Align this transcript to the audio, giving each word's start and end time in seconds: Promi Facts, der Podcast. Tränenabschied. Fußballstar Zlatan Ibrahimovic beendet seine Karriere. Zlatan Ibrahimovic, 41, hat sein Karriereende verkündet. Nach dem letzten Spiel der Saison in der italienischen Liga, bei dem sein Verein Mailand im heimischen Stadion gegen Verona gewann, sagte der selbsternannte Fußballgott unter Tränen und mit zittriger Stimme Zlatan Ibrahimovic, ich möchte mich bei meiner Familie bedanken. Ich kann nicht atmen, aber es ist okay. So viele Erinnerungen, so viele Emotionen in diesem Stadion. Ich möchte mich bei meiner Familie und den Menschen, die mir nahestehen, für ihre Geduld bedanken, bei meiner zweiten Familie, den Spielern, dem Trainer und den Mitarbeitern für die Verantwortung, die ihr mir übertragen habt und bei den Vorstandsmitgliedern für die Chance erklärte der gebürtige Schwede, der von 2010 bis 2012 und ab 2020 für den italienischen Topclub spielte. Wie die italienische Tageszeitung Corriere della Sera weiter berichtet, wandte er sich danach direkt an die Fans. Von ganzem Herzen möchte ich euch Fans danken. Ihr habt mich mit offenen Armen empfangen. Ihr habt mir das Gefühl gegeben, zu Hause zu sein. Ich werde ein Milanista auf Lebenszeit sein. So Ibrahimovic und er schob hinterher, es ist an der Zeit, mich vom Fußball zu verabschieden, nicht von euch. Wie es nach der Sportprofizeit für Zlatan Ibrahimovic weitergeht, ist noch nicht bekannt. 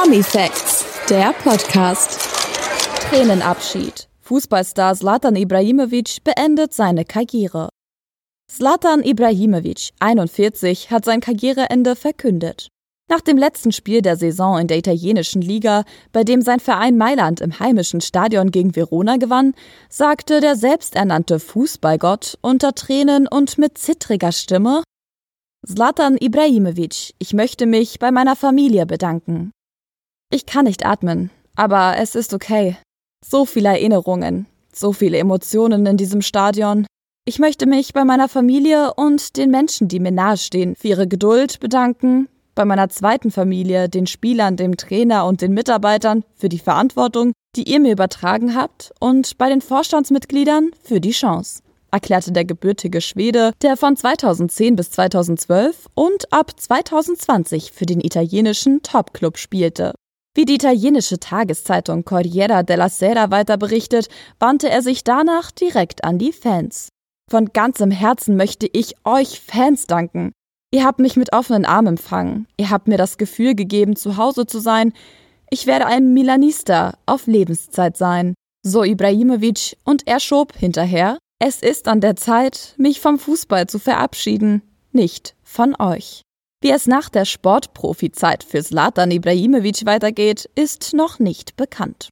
Promi 0.00 0.22
Facts, 0.22 0.84
der 1.10 1.32
Podcast. 1.42 2.20
Tränenabschied. 3.10 4.08
Fußballstar 4.20 4.94
Zlatan 4.94 5.34
Ibrahimovic 5.34 6.22
beendet 6.22 6.72
seine 6.72 7.04
Karriere. 7.04 7.68
Zlatan 8.48 9.02
Ibrahimovic, 9.02 9.90
41, 9.98 10.92
hat 10.92 11.04
sein 11.04 11.20
Karriereende 11.20 11.96
verkündet. 11.96 12.68
Nach 13.10 13.20
dem 13.20 13.36
letzten 13.36 13.72
Spiel 13.72 14.00
der 14.00 14.16
Saison 14.16 14.56
in 14.58 14.68
der 14.68 14.78
italienischen 14.78 15.42
Liga, 15.42 15.82
bei 16.12 16.22
dem 16.22 16.42
sein 16.42 16.60
Verein 16.60 16.96
Mailand 16.96 17.40
im 17.40 17.58
heimischen 17.58 18.00
Stadion 18.00 18.52
gegen 18.52 18.76
Verona 18.76 19.16
gewann, 19.16 19.52
sagte 19.88 20.40
der 20.40 20.54
selbsternannte 20.54 21.40
Fußballgott 21.40 22.38
unter 22.40 22.72
Tränen 22.76 23.26
und 23.26 23.58
mit 23.58 23.78
zittriger 23.78 24.30
Stimme 24.30 24.84
Zlatan 25.66 26.16
Ibrahimovic, 26.20 27.14
ich 27.18 27.34
möchte 27.34 27.66
mich 27.66 27.98
bei 27.98 28.12
meiner 28.12 28.36
Familie 28.36 28.86
bedanken. 28.86 29.50
Ich 30.30 30.44
kann 30.44 30.66
nicht 30.66 30.84
atmen, 30.84 31.30
aber 31.56 31.96
es 31.96 32.14
ist 32.14 32.34
okay. 32.34 32.76
So 33.24 33.46
viele 33.46 33.70
Erinnerungen, 33.70 34.46
so 34.74 34.92
viele 34.92 35.16
Emotionen 35.16 35.86
in 35.86 35.96
diesem 35.96 36.20
Stadion. 36.20 36.86
Ich 37.24 37.38
möchte 37.38 37.64
mich 37.64 37.94
bei 37.94 38.04
meiner 38.04 38.28
Familie 38.28 38.92
und 38.94 39.38
den 39.38 39.50
Menschen, 39.50 39.88
die 39.88 40.00
mir 40.00 40.12
nahestehen, 40.12 40.76
für 40.76 40.88
ihre 40.88 41.08
Geduld 41.08 41.60
bedanken, 41.60 42.28
bei 42.54 42.66
meiner 42.66 42.90
zweiten 42.90 43.30
Familie, 43.30 43.88
den 43.88 44.06
Spielern, 44.06 44.56
dem 44.56 44.76
Trainer 44.76 45.24
und 45.24 45.40
den 45.40 45.54
Mitarbeitern 45.54 46.24
für 46.34 46.50
die 46.50 46.58
Verantwortung, 46.58 47.32
die 47.56 47.62
ihr 47.62 47.80
mir 47.80 47.92
übertragen 47.92 48.54
habt 48.54 48.92
und 49.00 49.38
bei 49.38 49.48
den 49.48 49.62
Vorstandsmitgliedern 49.62 50.72
für 50.82 51.00
die 51.00 51.12
Chance 51.12 51.62
erklärte 51.90 52.32
der 52.32 52.44
gebürtige 52.44 53.00
Schwede, 53.00 53.52
der 53.62 53.78
von 53.78 53.96
2010 53.96 54.76
bis 54.76 54.90
2012 54.90 55.86
und 55.94 56.30
ab 56.34 56.52
2020 56.54 57.72
für 57.72 57.86
den 57.86 58.02
italienischen 58.02 58.82
Topclub 58.82 59.38
spielte. 59.38 59.94
Wie 60.38 60.44
die 60.44 60.54
italienische 60.54 61.18
Tageszeitung 61.18 62.04
Corriere 62.04 62.62
della 62.62 62.88
Sera 62.88 63.32
weiter 63.32 63.56
berichtet, 63.56 64.06
wandte 64.38 64.70
er 64.70 64.82
sich 64.82 65.02
danach 65.02 65.50
direkt 65.50 66.04
an 66.04 66.16
die 66.16 66.30
Fans. 66.30 66.90
Von 67.28 67.46
ganzem 67.46 67.90
Herzen 67.90 68.36
möchte 68.36 68.68
ich 68.72 68.94
euch 69.02 69.40
Fans 69.40 69.88
danken. 69.88 70.30
Ihr 70.72 70.84
habt 70.84 71.00
mich 71.00 71.16
mit 71.16 71.32
offenen 71.32 71.64
Armen 71.64 71.88
empfangen. 71.88 72.46
Ihr 72.56 72.70
habt 72.70 72.86
mir 72.86 72.98
das 72.98 73.18
Gefühl 73.18 73.56
gegeben, 73.56 73.96
zu 73.96 74.16
Hause 74.16 74.46
zu 74.46 74.60
sein. 74.60 74.92
Ich 75.50 75.66
werde 75.66 75.86
ein 75.86 76.14
Milanista 76.14 76.96
auf 77.04 77.26
Lebenszeit 77.26 77.96
sein. 77.96 78.34
So 78.64 78.84
Ibrahimovic 78.84 79.76
und 79.82 80.06
er 80.06 80.20
schob 80.20 80.54
hinterher, 80.56 81.18
es 81.40 81.62
ist 81.62 81.88
an 81.88 82.00
der 82.00 82.14
Zeit, 82.14 82.74
mich 82.76 83.00
vom 83.00 83.18
Fußball 83.18 83.66
zu 83.66 83.80
verabschieden, 83.80 84.62
nicht 84.92 85.34
von 85.42 85.74
euch. 85.80 86.22
Wie 86.60 86.72
es 86.72 86.88
nach 86.88 87.08
der 87.08 87.24
Sportprofizeit 87.24 88.42
für 88.42 88.62
Zlatan 88.62 89.12
Ibrahimovic 89.12 89.86
weitergeht, 89.86 90.50
ist 90.56 90.92
noch 90.92 91.20
nicht 91.20 91.56
bekannt. 91.56 92.08